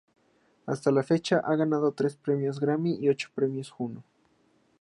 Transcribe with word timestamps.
Hasta 0.65 0.89
la 0.91 1.03
fecha, 1.03 1.41
ha 1.45 1.55
ganado 1.55 1.91
tres 1.91 2.15
premios 2.15 2.59
Grammy 2.59 2.97
y 2.99 3.09
ocho 3.09 3.29
premios 3.35 3.69
Juno. 3.69 4.03